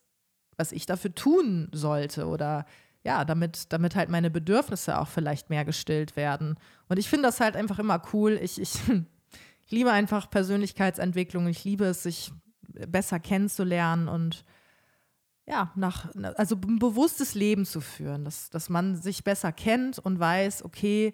[0.57, 2.65] was ich dafür tun sollte oder
[3.03, 6.57] ja, damit, damit halt meine Bedürfnisse auch vielleicht mehr gestillt werden.
[6.87, 8.39] Und ich finde das halt einfach immer cool.
[8.41, 8.79] Ich, ich
[9.65, 11.47] ich liebe einfach Persönlichkeitsentwicklung.
[11.47, 12.31] Ich liebe es, sich
[12.87, 14.45] besser kennenzulernen und
[15.45, 20.17] ja, nach, also ein bewusstes Leben zu führen, dass, dass man sich besser kennt und
[20.17, 21.13] weiß, okay,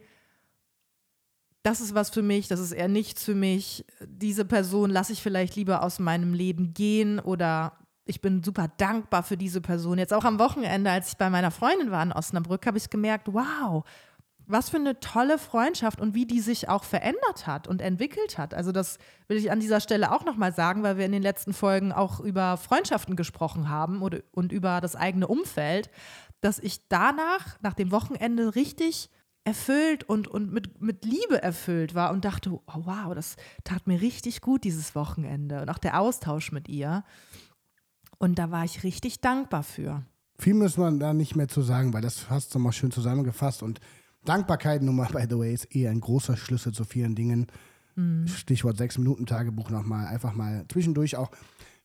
[1.64, 3.86] das ist was für mich, das ist eher nichts für mich.
[4.06, 7.79] Diese Person lasse ich vielleicht lieber aus meinem Leben gehen oder
[8.10, 10.00] ich bin super dankbar für diese Person.
[10.00, 13.28] Jetzt auch am Wochenende, als ich bei meiner Freundin war in Osnabrück, habe ich gemerkt,
[13.32, 13.86] wow,
[14.48, 18.56] was für eine tolle Freundschaft und wie die sich auch verändert hat und entwickelt hat.
[18.56, 21.54] Also das will ich an dieser Stelle auch nochmal sagen, weil wir in den letzten
[21.54, 25.92] Folgen auch über Freundschaften gesprochen haben oder, und über das eigene Umfeld,
[26.42, 29.12] dass ich danach, nach dem Wochenende, richtig
[29.44, 34.02] erfüllt und, und mit, mit Liebe erfüllt war und dachte, oh, wow, das tat mir
[34.02, 37.04] richtig gut dieses Wochenende und auch der Austausch mit ihr.
[38.20, 40.04] Und da war ich richtig dankbar für.
[40.38, 43.64] Viel muss man da nicht mehr zu sagen, weil das hast du mal schön zusammengefasst
[43.64, 43.80] und
[44.26, 47.48] Dankbarkeit nun mal, by the way, ist eher ein großer Schlüssel zu vielen Dingen.
[47.96, 48.28] Mhm.
[48.28, 51.32] Stichwort Sechs-Minuten-Tagebuch nochmal, einfach mal zwischendurch auch,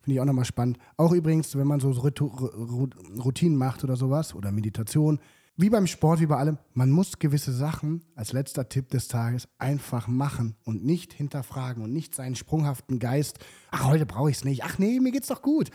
[0.01, 0.79] finde ich auch nochmal spannend.
[0.97, 5.20] Auch übrigens, wenn man so Routinen macht oder sowas oder Meditation,
[5.57, 9.49] wie beim Sport, wie bei allem, man muss gewisse Sachen als letzter Tipp des Tages
[9.59, 13.38] einfach machen und nicht hinterfragen und nicht seinen sprunghaften Geist,
[13.70, 15.70] ach, heute brauche ich es nicht, ach nee, mir geht's doch gut.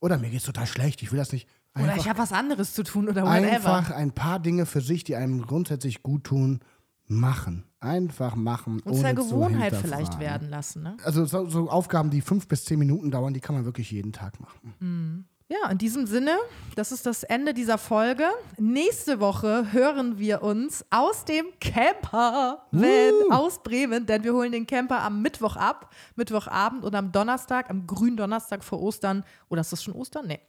[0.00, 1.48] Oder mir geht's total schlecht, ich will das nicht.
[1.74, 3.52] Einfach, oder ich habe was anderes zu tun oder whatever.
[3.52, 6.60] Einfach ein paar Dinge für sich, die einem grundsätzlich gut tun,
[7.06, 7.64] machen.
[7.80, 8.80] Einfach machen.
[8.80, 10.82] Und zur Gewohnheit vielleicht werden lassen.
[10.82, 10.96] Ne?
[11.04, 14.12] Also so, so, Aufgaben, die fünf bis zehn Minuten dauern, die kann man wirklich jeden
[14.12, 14.74] Tag machen.
[14.80, 15.24] Mhm.
[15.50, 16.36] Ja, in diesem Sinne,
[16.76, 18.24] das ist das Ende dieser Folge.
[18.58, 23.32] Nächste Woche hören wir uns aus dem Camper uh.
[23.32, 27.86] aus Bremen, denn wir holen den Camper am Mittwoch ab, Mittwochabend und am Donnerstag, am
[27.86, 29.24] grünen Donnerstag vor Ostern.
[29.48, 30.26] Oder ist das schon Ostern?
[30.26, 30.40] Nee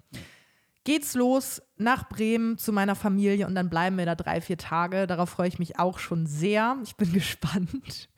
[0.90, 5.06] geht's los nach Bremen zu meiner Familie und dann bleiben wir da drei, vier Tage.
[5.06, 6.78] Darauf freue ich mich auch schon sehr.
[6.84, 8.10] Ich bin gespannt,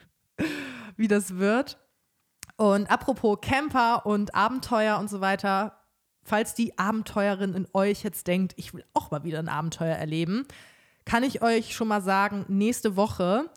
[0.96, 1.78] wie das wird.
[2.56, 5.81] Und apropos Camper und Abenteuer und so weiter,
[6.24, 10.46] falls die Abenteuerin in euch jetzt denkt, ich will auch mal wieder ein Abenteuer erleben,
[11.06, 13.50] kann ich euch schon mal sagen, nächste Woche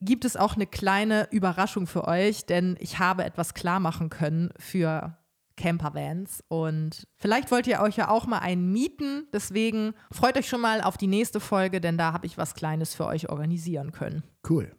[0.00, 4.50] gibt es auch eine kleine Überraschung für euch, denn ich habe etwas klar machen können
[4.58, 5.16] für
[5.56, 6.42] Campervans.
[6.48, 9.26] Und vielleicht wollt ihr euch ja auch mal einen mieten.
[9.32, 12.94] Deswegen freut euch schon mal auf die nächste Folge, denn da habe ich was Kleines
[12.94, 14.22] für euch organisieren können.
[14.48, 14.74] Cool.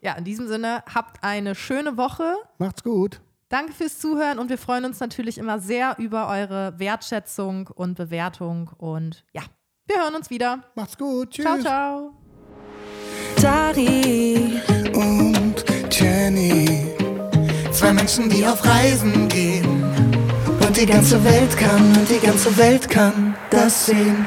[0.00, 2.34] Ja, in diesem Sinne, habt eine schöne Woche.
[2.58, 3.20] Macht's gut.
[3.52, 8.70] Danke fürs Zuhören und wir freuen uns natürlich immer sehr über eure Wertschätzung und Bewertung.
[8.78, 9.42] Und ja,
[9.86, 10.64] wir hören uns wieder.
[10.74, 11.32] Macht's gut.
[11.32, 11.44] Tschüss.
[11.44, 12.12] Ciao, ciao.
[13.42, 14.58] Dari
[14.94, 16.92] und Jenny
[18.02, 19.84] Menschen, die auf Reisen gehen.
[20.66, 24.26] Und die ganze Welt kann, und die ganze Welt kann das sehen.